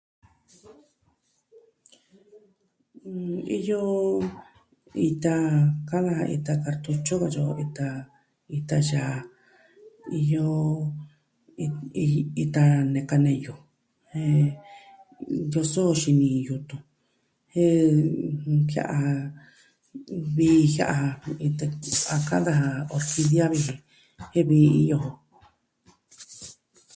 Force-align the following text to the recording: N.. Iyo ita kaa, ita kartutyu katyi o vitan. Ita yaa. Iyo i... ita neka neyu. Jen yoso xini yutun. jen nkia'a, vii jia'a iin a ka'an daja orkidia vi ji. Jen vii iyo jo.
N.. 3.33 3.37
Iyo 3.57 3.83
ita 5.11 5.35
kaa, 5.89 6.17
ita 6.35 6.53
kartutyu 6.63 7.15
katyi 7.21 7.39
o 7.49 7.51
vitan. 7.59 7.95
Ita 8.57 8.77
yaa. 8.89 9.17
Iyo 10.19 10.47
i... 11.63 11.65
ita 12.43 12.63
neka 12.93 13.15
neyu. 13.23 13.55
Jen 14.11 14.43
yoso 15.53 15.81
xini 16.01 16.29
yutun. 16.47 16.81
jen 17.53 17.95
nkia'a, 18.59 18.99
vii 20.35 20.61
jia'a 20.73 20.99
iin 21.45 21.53
a 22.13 22.15
ka'an 22.27 22.43
daja 22.47 22.67
orkidia 22.95 23.45
vi 23.51 23.59
ji. 23.65 23.73
Jen 24.31 24.45
vii 24.49 24.71
iyo 24.83 24.97
jo. 25.03 25.09